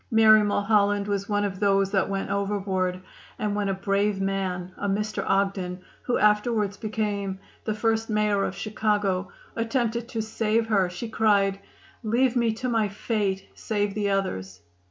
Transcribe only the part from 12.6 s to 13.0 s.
my